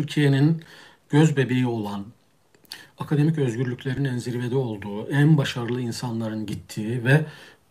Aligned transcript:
Türkiye'nin 0.00 0.62
göz 1.10 1.36
bebeği 1.36 1.66
olan, 1.66 2.04
akademik 2.98 3.38
özgürlüklerin 3.38 4.04
en 4.04 4.18
zirvede 4.18 4.56
olduğu, 4.56 5.10
en 5.10 5.36
başarılı 5.36 5.80
insanların 5.80 6.46
gittiği 6.46 7.04
ve 7.04 7.24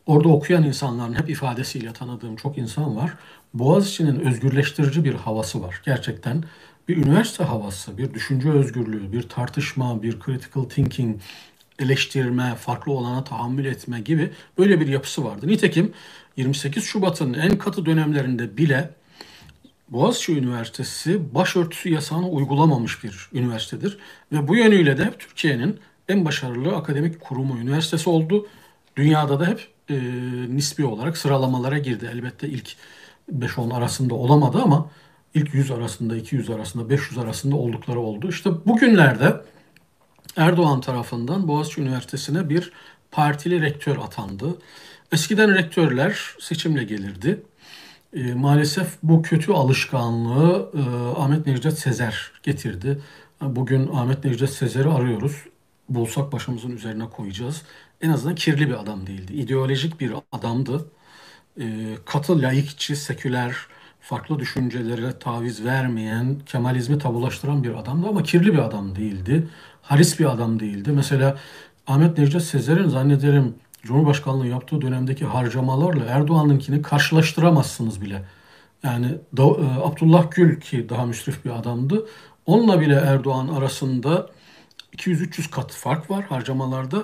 orada 0.06 0.30
okuyan 0.30 0.64
insanların 0.64 1.14
hep 1.14 1.30
ifadesiyle 1.30 1.94
tanıdığım 1.94 2.36
çok 2.36 2.58
insan 2.58 2.96
var. 2.96 3.14
Boğaziçi'nin 3.54 4.20
özgürleştirici 4.20 5.04
bir 5.04 5.14
havası 5.14 5.62
var. 5.62 5.82
Gerçekten 5.86 6.44
bir 6.88 6.98
üniversite 6.98 7.44
havası, 7.44 7.98
bir 7.98 8.14
düşünce 8.14 8.50
özgürlüğü, 8.50 9.12
bir 9.12 9.22
tartışma, 9.22 10.04
bir 10.04 10.20
critical 10.26 10.64
thinking, 10.64 11.22
eleştirme, 11.80 12.56
farklı 12.56 12.92
olana 12.92 13.24
tahammül 13.24 13.66
etme 13.66 14.00
gibi 14.00 14.32
böyle 14.58 14.80
bir 14.80 14.88
yapısı 14.88 15.26
vardı. 15.26 15.48
Nitekim 15.48 15.94
28 16.38 16.84
Şubat'ın 16.84 17.34
en 17.34 17.58
katı 17.58 17.86
dönemlerinde 17.86 18.58
bile 18.58 18.99
Boğaziçi 19.92 20.38
Üniversitesi 20.38 21.36
başörtüsü 21.36 21.90
yasağını 21.90 22.30
uygulamamış 22.30 23.04
bir 23.04 23.30
üniversitedir. 23.34 23.98
Ve 24.32 24.48
bu 24.48 24.56
yönüyle 24.56 24.98
de 24.98 25.14
Türkiye'nin 25.20 25.80
en 26.10 26.26
başarılı 26.26 26.76
akademik 26.76 27.22
kurumu 27.22 27.58
üniversitesi 27.58 28.10
oldu. 28.10 28.48
Dünyada 28.96 29.40
da 29.40 29.48
hep 29.48 29.68
e, 29.90 29.96
nispi 30.56 30.86
olarak 30.86 31.18
sıralamalara 31.18 31.78
girdi. 31.78 32.10
Elbette 32.14 32.48
ilk 32.48 32.76
5-10 33.38 33.74
arasında 33.74 34.16
olamadı 34.16 34.62
ama 34.64 34.90
ilk 35.34 35.54
100 35.54 35.72
arasında, 35.72 36.16
200 36.16 36.50
arasında, 36.50 36.90
500 36.90 37.18
arasında 37.18 37.56
oldukları 37.56 38.00
oldu. 38.00 38.30
İşte 38.30 38.50
bugünlerde 38.66 39.42
Erdoğan 40.36 40.82
tarafından 40.82 41.48
Boğaziçi 41.48 41.82
Üniversitesi'ne 41.82 42.50
bir 42.50 42.72
partili 43.12 43.62
rektör 43.62 43.98
atandı. 43.98 44.58
Eskiden 45.12 45.56
rektörler 45.56 46.20
seçimle 46.40 46.84
gelirdi. 46.84 47.44
E, 48.14 48.34
maalesef 48.34 48.98
bu 49.04 49.22
kötü 49.22 49.52
alışkanlığı 49.52 50.72
e, 50.74 50.82
Ahmet 51.22 51.48
Necdet 51.48 51.80
Sezer 51.80 52.32
getirdi. 52.44 53.02
Bugün 53.42 53.88
Ahmet 53.94 54.26
Necdet 54.26 54.50
Sezer'i 54.50 54.90
arıyoruz. 54.90 55.46
Bulsak 55.90 56.32
başımızın 56.32 56.72
üzerine 56.72 57.10
koyacağız. 57.10 57.62
En 58.02 58.10
azından 58.10 58.36
kirli 58.36 58.70
bir 58.70 58.74
adam 58.74 59.08
değildi. 59.08 59.34
İdeolojik 59.34 60.00
bir 60.00 60.14
adamdı. 60.32 60.86
E, 61.60 61.96
katı, 62.06 62.42
laikçi, 62.42 62.96
seküler, 62.96 63.56
farklı 64.02 64.40
düşüncelere 64.40 65.20
taviz 65.20 65.66
vermeyen, 65.66 66.40
Kemalizmi 66.46 66.98
tabulaştıran 66.98 67.64
bir 67.64 67.74
adamdı 67.74 68.08
ama 68.08 68.24
kirli 68.24 68.54
bir 68.54 68.60
adam 68.60 68.96
değildi. 68.96 69.48
Haris 69.82 70.20
bir 70.20 70.26
adam 70.26 70.60
değildi. 70.60 70.92
Mesela 70.92 71.38
Ahmet 71.88 72.18
Necdet 72.18 72.42
Sezer'in 72.44 72.88
zannederim 72.88 73.56
Cumhurbaşkanlığı 73.84 74.48
yaptığı 74.48 74.82
dönemdeki 74.82 75.26
harcamalarla 75.26 76.06
Erdoğan'ınkini 76.06 76.82
karşılaştıramazsınız 76.82 78.02
bile. 78.02 78.24
Yani 78.84 79.08
da, 79.38 79.44
e, 79.44 79.82
Abdullah 79.84 80.32
Gül 80.32 80.60
ki 80.60 80.90
daha 80.90 81.06
müsrif 81.06 81.46
bir 81.46 81.50
adamdı. 81.50 82.06
Onunla 82.46 82.82
bile 82.82 82.96
Erdoğan 82.96 83.48
arasında 83.48 84.30
200-300 84.98 85.50
kat 85.50 85.72
fark 85.72 86.12
var 86.12 86.26
harcamalarda. 86.26 87.04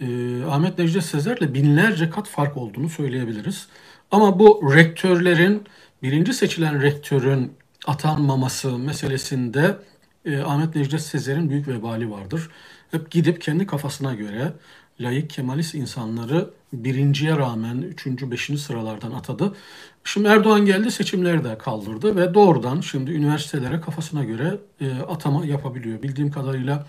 E, 0.00 0.06
Ahmet 0.44 0.78
Necdet 0.78 1.04
Sezer'le 1.04 1.54
binlerce 1.54 2.10
kat 2.10 2.28
fark 2.28 2.56
olduğunu 2.56 2.88
söyleyebiliriz. 2.88 3.68
Ama 4.10 4.38
bu 4.38 4.74
rektörlerin, 4.74 5.66
birinci 6.02 6.32
seçilen 6.34 6.82
rektörün 6.82 7.52
atanmaması 7.86 8.78
meselesinde 8.78 9.76
e, 10.24 10.40
Ahmet 10.40 10.76
Necdet 10.76 11.02
Sezer'in 11.02 11.50
büyük 11.50 11.68
vebali 11.68 12.10
vardır. 12.10 12.50
Hep 12.90 13.10
gidip 13.10 13.40
kendi 13.40 13.66
kafasına 13.66 14.14
göre 14.14 14.52
layık 15.00 15.30
kemalist 15.30 15.74
insanları 15.74 16.50
birinciye 16.72 17.36
rağmen 17.36 17.76
üçüncü, 17.76 18.30
beşinci 18.30 18.60
sıralardan 18.60 19.12
atadı. 19.12 19.54
Şimdi 20.04 20.28
Erdoğan 20.28 20.66
geldi 20.66 20.90
seçimleri 20.90 21.44
de 21.44 21.58
kaldırdı 21.58 22.16
ve 22.16 22.34
doğrudan 22.34 22.80
şimdi 22.80 23.10
üniversitelere 23.10 23.80
kafasına 23.80 24.24
göre 24.24 24.58
e, 24.80 24.92
atama 24.94 25.46
yapabiliyor. 25.46 26.02
Bildiğim 26.02 26.30
kadarıyla 26.30 26.86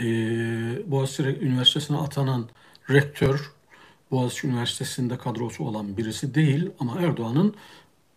e, 0.00 0.04
Boğaziçi 0.90 1.22
Üniversitesi'ne 1.22 1.96
atanan 1.96 2.48
rektör 2.90 3.52
Boğaziçi 4.10 4.46
Üniversitesi'nde 4.46 5.18
kadrosu 5.18 5.64
olan 5.64 5.96
birisi 5.96 6.34
değil 6.34 6.70
ama 6.80 7.00
Erdoğan'ın 7.00 7.54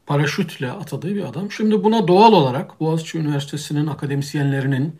paraşütle 0.05 0.71
atadığı 0.71 1.15
bir 1.15 1.23
adam. 1.23 1.51
Şimdi 1.51 1.83
buna 1.83 2.07
doğal 2.07 2.33
olarak 2.33 2.79
Boğaziçi 2.79 3.17
Üniversitesi'nin 3.17 3.87
akademisyenlerinin 3.87 4.95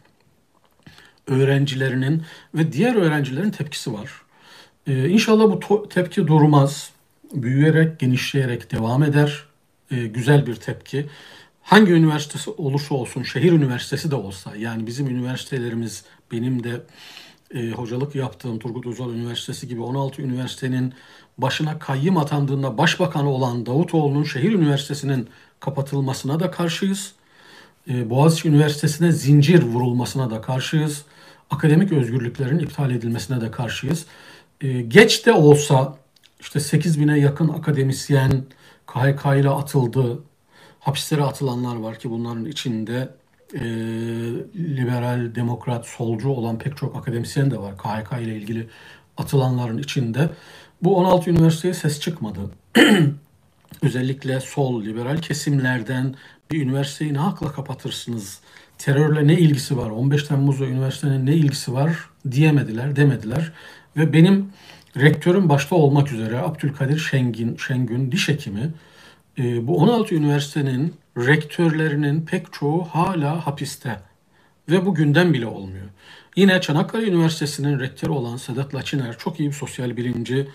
öğrencilerinin 1.27 2.23
ve 2.55 2.71
diğer 2.71 2.95
öğrencilerin 2.95 3.51
tepkisi 3.51 3.93
var. 3.93 4.11
Ee, 4.87 5.09
inşallah 5.09 5.43
bu 5.51 5.89
tepki 5.89 6.27
durmaz. 6.27 6.91
Büyüyerek, 7.33 7.99
genişleyerek 7.99 8.71
devam 8.71 9.03
eder. 9.03 9.43
Ee, 9.91 10.07
güzel 10.07 10.47
bir 10.47 10.55
tepki. 10.55 11.05
Hangi 11.61 11.91
üniversitesi 11.91 12.49
olursa 12.49 12.95
olsun, 12.95 13.23
şehir 13.23 13.51
üniversitesi 13.51 14.11
de 14.11 14.15
olsa, 14.15 14.55
yani 14.55 14.87
bizim 14.87 15.07
üniversitelerimiz, 15.07 16.03
benim 16.31 16.63
de 16.63 16.81
e, 17.53 17.71
hocalık 17.71 18.15
yaptığım 18.15 18.59
Turgut 18.59 18.85
Özal 18.85 19.13
Üniversitesi 19.13 19.67
gibi 19.67 19.81
16 19.81 20.21
üniversitenin 20.21 20.93
başına 21.37 21.79
kayyım 21.79 22.17
atandığında 22.17 22.77
başbakan 22.77 23.25
olan 23.25 23.65
Davutoğlu'nun 23.65 24.23
şehir 24.23 24.51
üniversitesinin 24.51 25.29
kapatılmasına 25.59 26.39
da 26.39 26.51
karşıyız. 26.51 27.13
E, 27.89 28.09
Boğaziçi 28.09 28.49
Üniversitesi'ne 28.49 29.11
zincir 29.11 29.63
vurulmasına 29.63 30.31
da 30.31 30.41
karşıyız 30.41 31.05
akademik 31.49 31.91
özgürlüklerin 31.91 32.59
iptal 32.59 32.91
edilmesine 32.91 33.41
de 33.41 33.51
karşıyız. 33.51 34.05
E, 34.61 34.81
geç 34.81 35.25
de 35.25 35.33
olsa 35.33 35.97
işte 36.39 36.59
8 36.59 36.99
bine 36.99 37.19
yakın 37.19 37.49
akademisyen 37.49 38.43
KHK 38.87 39.25
ile 39.25 39.49
atıldı. 39.49 40.19
Hapislere 40.79 41.23
atılanlar 41.23 41.75
var 41.75 41.99
ki 41.99 42.09
bunların 42.09 42.45
içinde 42.45 43.09
e, 43.53 43.59
liberal, 44.55 45.35
demokrat, 45.35 45.87
solcu 45.87 46.29
olan 46.29 46.57
pek 46.57 46.77
çok 46.77 46.95
akademisyen 46.95 47.51
de 47.51 47.57
var. 47.57 47.77
KHK 47.77 48.21
ile 48.21 48.35
ilgili 48.35 48.69
atılanların 49.17 49.77
içinde. 49.77 50.29
Bu 50.81 50.97
16 50.97 51.29
üniversiteye 51.29 51.73
ses 51.73 51.99
çıkmadı. 51.99 52.39
Özellikle 53.81 54.39
sol, 54.39 54.83
liberal 54.83 55.17
kesimlerden 55.17 56.15
bir 56.51 56.61
üniversiteyi 56.61 57.13
ne 57.13 57.17
hakla 57.17 57.51
kapatırsınız 57.51 58.39
terörle 58.77 59.27
ne 59.27 59.33
ilgisi 59.33 59.77
var, 59.77 59.89
15 59.89 60.23
Temmuz'la 60.23 60.65
üniversitenin 60.65 61.25
ne 61.25 61.33
ilgisi 61.33 61.73
var 61.73 62.09
diyemediler, 62.31 62.95
demediler. 62.95 63.51
Ve 63.97 64.13
benim 64.13 64.49
rektörüm 64.97 65.49
başta 65.49 65.75
olmak 65.75 66.11
üzere 66.11 66.39
Abdülkadir 66.39 66.99
Şengin, 66.99 67.57
Şengün 67.57 68.11
diş 68.11 68.27
hekimi 68.27 68.71
e, 69.37 69.67
bu 69.67 69.77
16 69.77 70.15
üniversitenin 70.15 70.93
rektörlerinin 71.17 72.21
pek 72.21 72.53
çoğu 72.53 72.83
hala 72.83 73.47
hapiste 73.47 73.99
ve 74.69 74.85
bu 74.85 74.95
günden 74.95 75.33
bile 75.33 75.45
olmuyor. 75.45 75.85
Yine 76.35 76.61
Çanakkale 76.61 77.05
Üniversitesi'nin 77.05 77.79
rektörü 77.79 78.11
olan 78.11 78.37
Sedat 78.37 78.75
Laçiner 78.75 79.17
çok 79.17 79.39
iyi 79.39 79.49
bir 79.49 79.53
sosyal 79.53 79.97
bilimci, 79.97 80.47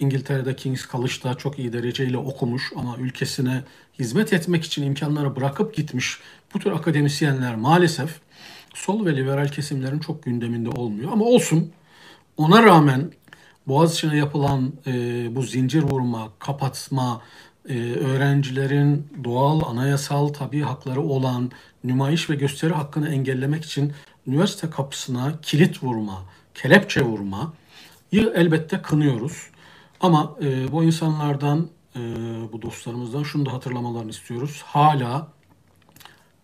İngiltere'de 0.00 0.56
King's 0.56 0.88
College'da 0.90 1.34
çok 1.34 1.58
iyi 1.58 1.72
dereceyle 1.72 2.18
okumuş 2.18 2.72
ama 2.76 2.96
ülkesine 2.98 3.62
hizmet 3.98 4.32
etmek 4.32 4.64
için 4.64 4.82
imkanları 4.82 5.36
bırakıp 5.36 5.74
gitmiş 5.74 6.18
bu 6.54 6.58
tür 6.58 6.72
akademisyenler 6.72 7.56
maalesef 7.56 8.20
sol 8.74 9.06
ve 9.06 9.16
liberal 9.16 9.48
kesimlerin 9.48 9.98
çok 9.98 10.22
gündeminde 10.22 10.68
olmuyor. 10.68 11.12
Ama 11.12 11.24
olsun 11.24 11.72
ona 12.36 12.62
rağmen 12.62 13.12
Boğaziçi'ne 13.66 14.16
yapılan 14.16 14.72
e, 14.86 14.92
bu 15.36 15.42
zincir 15.42 15.82
vurma, 15.82 16.28
kapatma, 16.38 17.22
e, 17.68 17.92
öğrencilerin 17.92 19.06
doğal, 19.24 19.62
anayasal, 19.70 20.28
tabi 20.28 20.60
hakları 20.60 21.00
olan 21.02 21.50
nümayiş 21.84 22.30
ve 22.30 22.34
gösteri 22.34 22.74
hakkını 22.74 23.08
engellemek 23.08 23.64
için 23.64 23.92
üniversite 24.26 24.70
kapısına 24.70 25.32
kilit 25.42 25.82
vurma, 25.82 26.24
kelepçe 26.54 27.02
vurma 27.02 27.52
elbette 28.12 28.82
kınıyoruz. 28.82 29.50
Ama 30.00 30.36
e, 30.42 30.72
bu 30.72 30.84
insanlardan, 30.84 31.68
e, 31.96 32.00
bu 32.52 32.62
dostlarımızdan 32.62 33.22
şunu 33.22 33.46
da 33.46 33.52
hatırlamalarını 33.52 34.10
istiyoruz. 34.10 34.62
Hala 34.66 35.28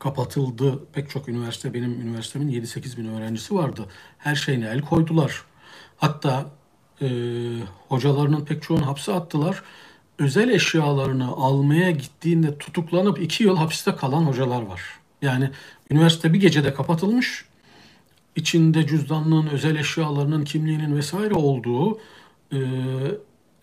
kapatıldı 0.05 0.85
pek 0.93 1.11
çok 1.11 1.29
üniversite, 1.29 1.75
benim 1.75 2.01
üniversitemin 2.01 2.49
7-8 2.49 2.97
bin 2.97 3.09
öğrencisi 3.09 3.55
vardı. 3.55 3.87
Her 4.19 4.35
şeyine 4.35 4.67
el 4.67 4.81
koydular. 4.81 5.43
Hatta 5.97 6.47
e, 7.03 7.07
hocalarının 7.89 8.45
pek 8.45 8.63
çoğunu 8.63 8.87
hapse 8.87 9.13
attılar. 9.13 9.63
Özel 10.19 10.49
eşyalarını 10.49 11.29
almaya 11.29 11.91
gittiğinde 11.91 12.59
tutuklanıp 12.59 13.23
iki 13.23 13.45
yıl 13.45 13.57
hapiste 13.57 13.97
kalan 13.97 14.23
hocalar 14.23 14.63
var. 14.63 14.83
Yani 15.23 15.51
üniversite 15.91 16.33
bir 16.33 16.41
gecede 16.41 16.75
kapatılmış. 16.75 17.45
İçinde 18.37 18.87
cüzdanlığın, 18.87 19.47
özel 19.47 19.77
eşyalarının, 19.77 20.45
kimliğinin 20.45 20.97
vesaire 20.97 21.35
olduğu 21.35 21.99
e, 22.53 22.59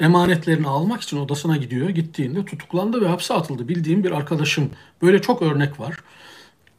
emanetlerini 0.01 0.67
almak 0.67 1.01
için 1.01 1.17
odasına 1.17 1.57
gidiyor. 1.57 1.89
Gittiğinde 1.89 2.45
tutuklandı 2.45 3.01
ve 3.01 3.07
hapse 3.07 3.33
atıldı. 3.33 3.67
Bildiğim 3.67 4.03
bir 4.03 4.11
arkadaşım. 4.11 4.71
Böyle 5.01 5.21
çok 5.21 5.41
örnek 5.41 5.79
var. 5.79 5.95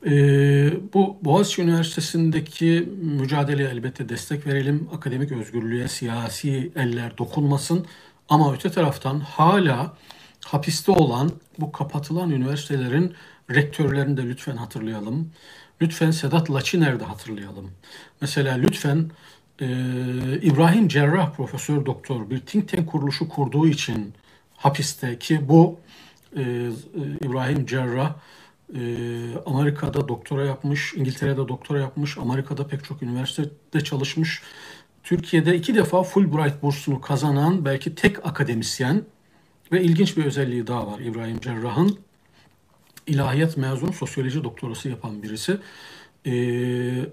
Ee, 0.06 0.72
bu 0.94 1.16
Boğaziçi 1.22 1.62
Üniversitesi'ndeki 1.62 2.88
mücadeleye 3.02 3.68
elbette 3.68 4.08
destek 4.08 4.46
verelim. 4.46 4.88
Akademik 4.94 5.32
özgürlüğe 5.32 5.88
siyasi 5.88 6.72
eller 6.76 7.18
dokunmasın. 7.18 7.86
Ama 8.28 8.54
öte 8.54 8.70
taraftan 8.70 9.20
hala 9.20 9.96
hapiste 10.44 10.92
olan 10.92 11.32
bu 11.58 11.72
kapatılan 11.72 12.30
üniversitelerin 12.30 13.14
rektörlerini 13.50 14.16
de 14.16 14.22
lütfen 14.22 14.56
hatırlayalım. 14.56 15.30
Lütfen 15.82 16.10
Sedat 16.10 16.50
Laçiner 16.50 17.00
de 17.00 17.04
hatırlayalım. 17.04 17.70
Mesela 18.20 18.54
lütfen 18.54 19.10
e, 19.60 19.66
İbrahim 20.42 20.88
Cerrah 20.88 21.32
Profesör 21.32 21.86
Doktor 21.86 22.30
bir 22.30 22.40
think 22.40 22.68
tank 22.68 22.88
kuruluşu 22.88 23.28
kurduğu 23.28 23.66
için 23.68 24.14
hapiste 24.56 25.18
ki 25.18 25.48
bu 25.48 25.80
e, 26.36 26.70
İbrahim 27.20 27.66
Cerrah 27.66 28.14
e, 28.74 28.80
Amerika'da 29.46 30.08
doktora 30.08 30.44
yapmış, 30.44 30.94
İngiltere'de 30.94 31.48
doktora 31.48 31.80
yapmış, 31.80 32.18
Amerika'da 32.18 32.66
pek 32.66 32.84
çok 32.84 33.02
üniversitede 33.02 33.84
çalışmış. 33.84 34.42
Türkiye'de 35.02 35.56
iki 35.56 35.74
defa 35.74 36.02
Fulbright 36.02 36.62
bursunu 36.62 37.00
kazanan 37.00 37.64
belki 37.64 37.94
tek 37.94 38.26
akademisyen 38.26 39.04
ve 39.72 39.82
ilginç 39.82 40.16
bir 40.16 40.24
özelliği 40.24 40.66
daha 40.66 40.86
var 40.86 41.00
İbrahim 41.00 41.40
Cerrah'ın. 41.40 41.98
ilahiyat 43.06 43.56
mezunu 43.56 43.92
sosyoloji 43.92 44.44
doktorası 44.44 44.88
yapan 44.88 45.22
birisi. 45.22 45.58
Ee, 46.26 47.06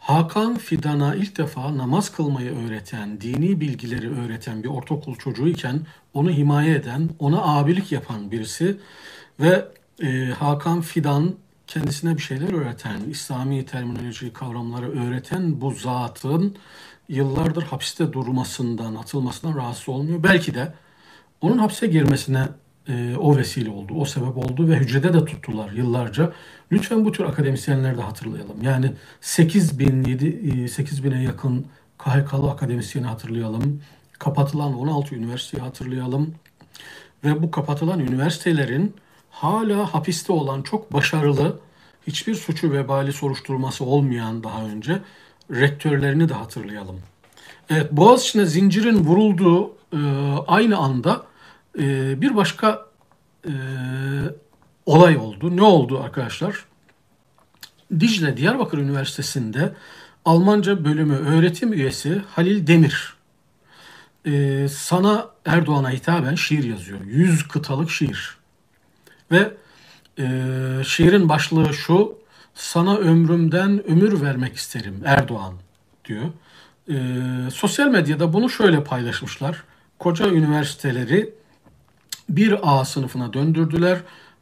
Hakan 0.00 0.58
Fidan'a 0.58 1.14
ilk 1.14 1.38
defa 1.38 1.76
namaz 1.76 2.12
kılmayı 2.12 2.66
öğreten, 2.66 3.20
dini 3.20 3.60
bilgileri 3.60 4.10
öğreten 4.20 4.62
bir 4.62 4.68
ortaokul 4.68 5.16
çocuğu 5.16 5.48
iken 5.48 5.80
onu 6.14 6.30
himaye 6.30 6.74
eden, 6.74 7.10
ona 7.18 7.42
abilik 7.42 7.92
yapan 7.92 8.30
birisi 8.30 8.76
ve 9.40 9.68
e, 10.02 10.26
Hakan 10.26 10.80
Fidan 10.80 11.34
kendisine 11.66 12.16
bir 12.16 12.22
şeyler 12.22 12.52
öğreten, 12.52 13.00
İslami 13.10 13.66
terminoloji 13.66 14.32
kavramları 14.32 15.06
öğreten 15.06 15.60
bu 15.60 15.70
zatın 15.70 16.56
yıllardır 17.08 17.62
hapiste 17.62 18.12
durmasından, 18.12 18.94
atılmasından 18.94 19.56
rahatsız 19.56 19.88
olmuyor. 19.88 20.22
Belki 20.22 20.54
de 20.54 20.74
onun 21.40 21.58
hapse 21.58 21.86
girmesine 21.86 22.48
e, 22.90 23.16
o 23.16 23.36
vesile 23.36 23.70
oldu, 23.70 23.94
o 23.94 24.04
sebep 24.04 24.36
oldu 24.36 24.68
ve 24.68 24.76
hücrede 24.76 25.12
de 25.12 25.24
tuttular 25.24 25.72
yıllarca. 25.72 26.32
Lütfen 26.72 27.04
bu 27.04 27.12
tür 27.12 27.24
akademisyenleri 27.24 27.96
de 27.96 28.02
hatırlayalım. 28.02 28.62
Yani 28.62 28.92
8 29.20 29.78
bin, 29.78 30.04
7, 30.04 30.68
8 30.68 31.04
bine 31.04 31.22
yakın 31.22 31.66
KHK'lı 31.98 32.50
akademisyeni 32.50 33.06
hatırlayalım. 33.06 33.82
Kapatılan 34.18 34.78
16 34.78 35.14
üniversiteyi 35.14 35.62
hatırlayalım. 35.62 36.34
Ve 37.24 37.42
bu 37.42 37.50
kapatılan 37.50 38.00
üniversitelerin 38.00 38.94
hala 39.30 39.94
hapiste 39.94 40.32
olan 40.32 40.62
çok 40.62 40.92
başarılı, 40.92 41.60
hiçbir 42.06 42.34
suçu 42.34 42.72
vebali 42.72 43.12
soruşturması 43.12 43.84
olmayan 43.84 44.44
daha 44.44 44.64
önce 44.64 44.98
rektörlerini 45.50 46.28
de 46.28 46.34
hatırlayalım. 46.34 47.00
Evet, 47.70 47.92
Boğaziçi'ne 47.92 48.46
zincirin 48.46 48.98
vurulduğu 49.04 49.72
e, 49.92 50.00
aynı 50.46 50.76
anda 50.76 51.29
e, 51.78 52.20
bir 52.20 52.36
başka 52.36 52.86
e, 53.44 53.52
olay 54.86 55.16
oldu. 55.16 55.56
Ne 55.56 55.62
oldu 55.62 56.00
arkadaşlar? 56.00 56.64
Dicle 58.00 58.36
Diyarbakır 58.36 58.78
Üniversitesi'nde 58.78 59.74
Almanca 60.24 60.84
bölümü 60.84 61.16
öğretim 61.16 61.72
üyesi 61.72 62.22
Halil 62.28 62.66
Demir 62.66 63.20
e, 64.26 64.66
sana 64.68 65.28
Erdoğan'a 65.44 65.90
hitaben 65.90 66.34
şiir 66.34 66.64
yazıyor. 66.64 67.00
Yüz 67.04 67.48
kıtalık 67.48 67.90
şiir. 67.90 68.36
Ve 69.30 69.52
e, 70.18 70.26
şiirin 70.84 71.28
başlığı 71.28 71.74
şu, 71.74 72.18
sana 72.54 72.96
ömrümden 72.96 73.90
ömür 73.90 74.20
vermek 74.20 74.56
isterim 74.56 75.02
Erdoğan 75.04 75.54
diyor. 76.04 76.24
E, 76.88 76.94
sosyal 77.50 77.88
medyada 77.88 78.32
bunu 78.32 78.50
şöyle 78.50 78.84
paylaşmışlar. 78.84 79.64
Koca 79.98 80.28
üniversiteleri 80.28 81.34
bir 82.36 82.58
A 82.62 82.84
sınıfına 82.84 83.32
döndürdüler. 83.32 83.98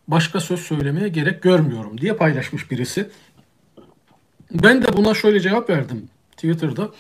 Başka 0.09 0.41
söz 0.41 0.61
söylemeye 0.61 1.09
gerek 1.09 1.43
görmüyorum 1.43 2.01
diye 2.01 2.13
paylaşmış 2.13 2.71
birisi. 2.71 3.11
Ben 4.53 4.83
de 4.83 4.97
buna 4.97 5.15
şöyle 5.15 5.41
cevap 5.41 5.71
verdim 5.71 6.09
Twitter'da. 6.33 6.91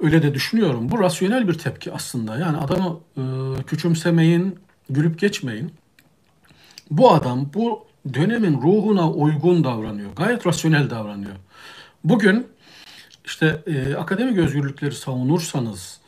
Öyle 0.00 0.22
de 0.22 0.34
düşünüyorum. 0.34 0.90
Bu 0.90 0.98
rasyonel 0.98 1.48
bir 1.48 1.54
tepki 1.54 1.92
aslında. 1.92 2.38
Yani 2.38 2.56
adamı 2.56 3.00
e, 3.16 3.22
küçümsemeyin, 3.62 4.58
gülüp 4.90 5.20
geçmeyin. 5.20 5.72
Bu 6.90 7.12
adam 7.12 7.50
bu 7.54 7.86
dönemin 8.14 8.62
ruhuna 8.62 9.10
uygun 9.10 9.64
davranıyor. 9.64 10.10
Gayet 10.16 10.46
rasyonel 10.46 10.90
davranıyor. 10.90 11.34
Bugün 12.04 12.46
işte 13.24 13.62
e, 13.66 13.94
akademik 13.94 14.38
özgürlükleri 14.38 14.94
savunursanız, 14.94 16.00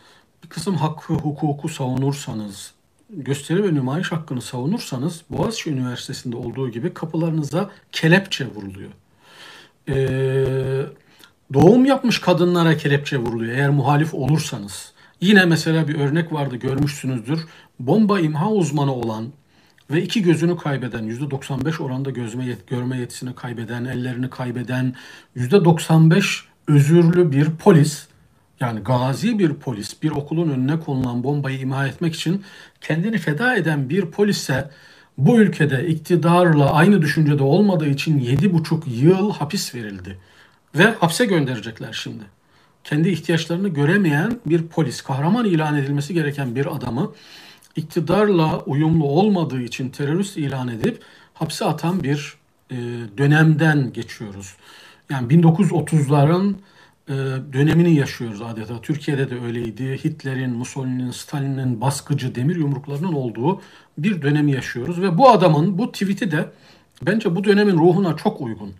bir 0.44 0.48
kısım 0.48 0.76
hakkı, 0.76 1.14
hukuku 1.14 1.68
savunursanız, 1.68 2.72
gösteri 3.10 3.64
ve 3.64 3.74
nümayiş 3.74 4.12
hakkını 4.12 4.42
savunursanız 4.42 5.22
Boğaziçi 5.30 5.70
Üniversitesi'nde 5.70 6.36
olduğu 6.36 6.70
gibi 6.70 6.94
kapılarınıza 6.94 7.70
kelepçe 7.92 8.46
vuruluyor. 8.46 8.90
Ee, 9.88 10.82
doğum 11.54 11.84
yapmış 11.84 12.18
kadınlara 12.18 12.76
kelepçe 12.76 13.18
vuruluyor 13.18 13.52
eğer 13.52 13.70
muhalif 13.70 14.14
olursanız. 14.14 14.92
Yine 15.20 15.44
mesela 15.44 15.88
bir 15.88 15.94
örnek 15.94 16.32
vardı 16.32 16.56
görmüşsünüzdür. 16.56 17.46
Bomba 17.80 18.20
imha 18.20 18.52
uzmanı 18.52 18.94
olan 18.94 19.26
ve 19.90 20.02
iki 20.02 20.22
gözünü 20.22 20.56
kaybeden, 20.56 21.04
%95 21.04 21.82
oranda 21.82 22.10
gözme 22.10 22.46
yet 22.46 22.66
görme 22.66 22.98
yetisini 22.98 23.34
kaybeden, 23.34 23.84
ellerini 23.84 24.30
kaybeden, 24.30 24.94
%95 25.36 26.40
özürlü 26.68 27.32
bir 27.32 27.50
polis, 27.50 28.06
yani 28.60 28.80
gazi 28.80 29.38
bir 29.38 29.54
polis, 29.54 30.02
bir 30.02 30.10
okulun 30.10 30.50
önüne 30.50 30.80
konulan 30.80 31.24
bombayı 31.24 31.58
imha 31.58 31.86
etmek 31.86 32.14
için 32.14 32.44
kendini 32.80 33.18
feda 33.18 33.56
eden 33.56 33.88
bir 33.88 34.06
polise 34.06 34.70
bu 35.18 35.40
ülkede 35.40 35.86
iktidarla 35.86 36.72
aynı 36.72 37.02
düşüncede 37.02 37.42
olmadığı 37.42 37.88
için 37.88 38.20
7,5 38.20 38.80
yıl 38.86 39.32
hapis 39.32 39.74
verildi. 39.74 40.18
Ve 40.74 40.84
hapse 40.84 41.24
gönderecekler 41.24 41.92
şimdi. 41.92 42.24
Kendi 42.84 43.08
ihtiyaçlarını 43.08 43.68
göremeyen 43.68 44.40
bir 44.46 44.62
polis, 44.62 45.00
kahraman 45.00 45.44
ilan 45.44 45.76
edilmesi 45.76 46.14
gereken 46.14 46.54
bir 46.54 46.76
adamı 46.76 47.12
iktidarla 47.76 48.58
uyumlu 48.58 49.04
olmadığı 49.04 49.62
için 49.62 49.90
terörist 49.90 50.36
ilan 50.36 50.68
edip 50.68 51.02
hapse 51.34 51.64
atan 51.64 52.02
bir 52.02 52.34
e, 52.70 52.76
dönemden 53.18 53.92
geçiyoruz. 53.92 54.54
Yani 55.10 55.28
1930'ların 55.28 56.54
e, 57.08 57.14
dönemini 57.52 57.94
yaşıyoruz 57.94 58.42
adeta. 58.42 58.80
Türkiye'de 58.80 59.30
de 59.30 59.40
öyleydi. 59.40 60.04
Hitler'in, 60.04 60.50
Mussolini'nin, 60.50 61.10
Stalin'in 61.10 61.80
baskıcı 61.80 62.34
demir 62.34 62.56
yumruklarının 62.56 63.12
olduğu 63.12 63.60
bir 63.98 64.22
dönemi 64.22 64.52
yaşıyoruz. 64.52 65.02
Ve 65.02 65.18
bu 65.18 65.30
adamın 65.30 65.78
bu 65.78 65.92
tweet'i 65.92 66.30
de 66.30 66.50
bence 67.02 67.36
bu 67.36 67.44
dönemin 67.44 67.78
ruhuna 67.78 68.16
çok 68.16 68.40
uygun. 68.40 68.74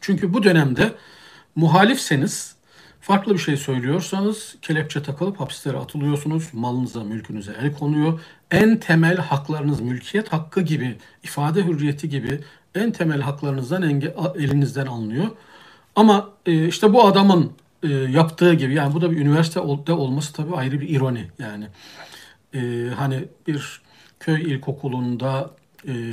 Çünkü 0.00 0.34
bu 0.34 0.42
dönemde 0.42 0.94
muhalifseniz 1.56 2.56
Farklı 3.02 3.34
bir 3.34 3.38
şey 3.38 3.56
söylüyorsanız 3.56 4.56
kelepçe 4.62 5.02
takılıp 5.02 5.40
hapislere 5.40 5.76
atılıyorsunuz. 5.76 6.48
Malınıza, 6.52 7.04
mülkünüze 7.04 7.52
el 7.62 7.72
konuyor. 7.72 8.20
En 8.50 8.80
temel 8.80 9.16
haklarınız 9.16 9.80
mülkiyet 9.80 10.32
hakkı 10.32 10.60
gibi, 10.60 10.98
ifade 11.22 11.64
hürriyeti 11.64 12.08
gibi 12.08 12.40
en 12.74 12.92
temel 12.92 13.20
haklarınızdan 13.20 13.82
elinizden 14.38 14.86
alınıyor. 14.86 15.26
Ama 15.96 16.30
e, 16.46 16.68
işte 16.68 16.92
bu 16.92 17.06
adamın 17.06 17.52
e, 17.82 17.88
yaptığı 17.88 18.54
gibi 18.54 18.74
yani 18.74 18.94
bu 18.94 19.00
da 19.00 19.10
bir 19.10 19.16
üniversitede 19.16 19.92
olması 19.92 20.32
tabii 20.32 20.56
ayrı 20.56 20.80
bir 20.80 20.88
ironi 20.88 21.28
yani. 21.38 21.66
E, 22.54 22.90
hani 22.96 23.24
bir 23.46 23.82
köy 24.20 24.42
ilkokulunda 24.42 25.50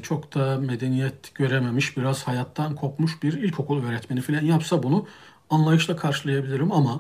çok 0.03 0.35
da 0.35 0.57
medeniyet 0.57 1.35
görememiş, 1.35 1.97
biraz 1.97 2.23
hayattan 2.23 2.75
kopmuş 2.75 3.23
bir 3.23 3.33
ilkokul 3.33 3.83
öğretmeni 3.83 4.21
falan 4.21 4.41
yapsa 4.41 4.83
bunu 4.83 5.07
anlayışla 5.49 5.95
karşılayabilirim 5.95 6.71
ama 6.71 6.99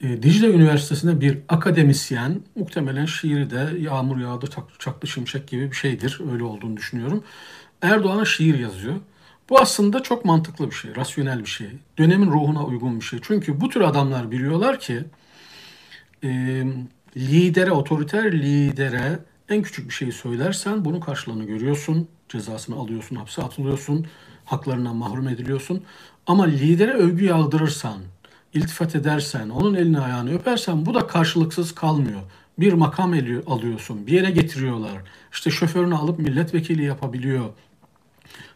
e, 0.00 0.22
Dicle 0.22 0.50
Üniversitesi'nde 0.50 1.20
bir 1.20 1.38
akademisyen 1.48 2.40
muhtemelen 2.56 3.06
şiiri 3.06 3.50
de 3.50 3.78
yağmur 3.80 4.18
yağdı 4.18 4.46
çaktı 4.78 5.06
şimşek 5.06 5.48
gibi 5.48 5.70
bir 5.70 5.76
şeydir. 5.76 6.20
Öyle 6.32 6.44
olduğunu 6.44 6.76
düşünüyorum. 6.76 7.24
Erdoğan'a 7.82 8.24
şiir 8.24 8.58
yazıyor. 8.58 8.94
Bu 9.48 9.60
aslında 9.60 10.02
çok 10.02 10.24
mantıklı 10.24 10.70
bir 10.70 10.74
şey, 10.74 10.96
rasyonel 10.96 11.40
bir 11.40 11.46
şey. 11.46 11.68
Dönemin 11.98 12.30
ruhuna 12.30 12.64
uygun 12.64 13.00
bir 13.00 13.04
şey. 13.04 13.18
Çünkü 13.22 13.60
bu 13.60 13.68
tür 13.68 13.80
adamlar 13.80 14.30
biliyorlar 14.30 14.80
ki 14.80 15.04
e, 16.24 16.62
lidere, 17.16 17.72
otoriter 17.72 18.32
lidere 18.32 19.18
en 19.48 19.62
küçük 19.62 19.88
bir 19.88 19.94
şeyi 19.94 20.12
söylersen 20.12 20.84
bunun 20.84 21.00
karşılığını 21.00 21.44
görüyorsun. 21.44 22.08
Cezasını 22.28 22.76
alıyorsun, 22.76 23.16
hapse 23.16 23.42
atılıyorsun, 23.42 24.06
haklarından 24.44 24.96
mahrum 24.96 25.28
ediliyorsun. 25.28 25.82
Ama 26.26 26.44
lidere 26.44 26.92
övgü 26.92 27.24
yağdırırsan, 27.24 27.98
iltifat 28.54 28.96
edersen, 28.96 29.48
onun 29.48 29.74
elini 29.74 30.00
ayağını 30.00 30.34
öpersen 30.34 30.86
bu 30.86 30.94
da 30.94 31.06
karşılıksız 31.06 31.74
kalmıyor. 31.74 32.20
Bir 32.58 32.72
makam 32.72 33.14
alıyorsun, 33.46 34.06
bir 34.06 34.12
yere 34.12 34.30
getiriyorlar. 34.30 35.02
İşte 35.32 35.50
şoförünü 35.50 35.94
alıp 35.94 36.18
milletvekili 36.18 36.84
yapabiliyor. 36.84 37.50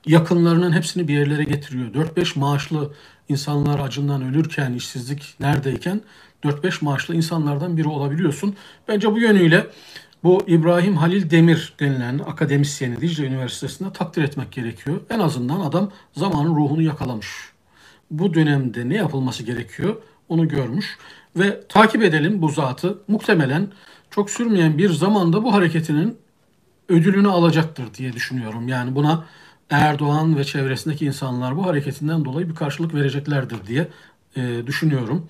Yakınlarının 0.07 0.73
hepsini 0.73 1.09
bir 1.09 1.15
yerlere 1.15 1.45
getiriyor. 1.45 1.95
4-5 1.95 2.39
maaşlı 2.39 2.95
insanlar 3.29 3.79
acından 3.79 4.23
ölürken, 4.23 4.73
işsizlik 4.73 5.35
neredeyken 5.41 6.00
4-5 6.45 6.85
maaşlı 6.85 7.15
insanlardan 7.15 7.77
biri 7.77 7.89
olabiliyorsun. 7.89 8.57
Bence 8.89 9.12
bu 9.12 9.19
yönüyle 9.19 9.67
Bu 10.25 10.43
İbrahim 10.47 10.97
Halil 10.97 11.31
Demir 11.31 11.73
denilen 11.81 12.19
akademisyeni 12.19 13.00
Dicle 13.00 13.27
Üniversitesi'nde 13.27 13.93
takdir 13.93 14.23
etmek 14.23 14.53
gerekiyor. 14.53 15.00
En 15.11 15.19
azından 15.19 15.61
adam 15.61 15.91
zamanın 16.17 16.57
ruhunu 16.57 16.83
yakalamış. 16.83 17.29
Bu 18.11 18.35
dönemde 18.35 18.89
ne 18.89 18.95
yapılması 18.95 19.43
gerekiyor 19.43 19.97
onu 20.29 20.49
görmüş 20.49 20.99
ve 21.37 21.61
takip 21.69 22.03
edelim 22.03 22.43
bu 22.43 22.49
zatı. 22.49 22.99
Muhtemelen 23.09 23.69
çok 24.11 24.31
sürmeyen 24.31 24.79
bir 24.79 24.91
zamanda 24.91 25.45
bu 25.45 25.53
hareketinin 25.53 26.19
ödülünü 26.89 27.29
alacaktır 27.29 27.95
diye 27.95 28.12
düşünüyorum. 28.12 28.69
Yani 28.69 28.95
buna 28.95 29.25
Erdoğan 29.71 30.39
ve 30.39 30.45
çevresindeki 30.45 31.07
insanlar 31.07 31.57
bu 31.57 31.67
hareketinden 31.67 32.25
dolayı 32.25 32.49
bir 32.49 32.55
karşılık 32.55 32.95
vereceklerdir 32.95 33.67
diye 33.67 33.89
e, 34.37 34.67
düşünüyorum. 34.67 35.29